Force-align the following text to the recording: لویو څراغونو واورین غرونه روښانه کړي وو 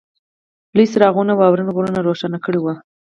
لویو 0.75 0.91
څراغونو 0.93 1.31
واورین 1.39 1.69
غرونه 1.75 1.99
روښانه 2.07 2.37
کړي 2.45 2.59
وو 2.61 2.73